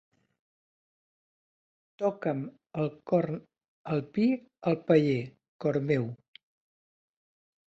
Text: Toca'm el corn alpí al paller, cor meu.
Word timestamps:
Toca'm 2.03 2.41
el 2.85 2.89
corn 3.13 3.37
alpí 3.99 4.27
al 4.73 4.81
paller, 4.91 5.19
cor 5.65 5.79
meu. 5.93 6.11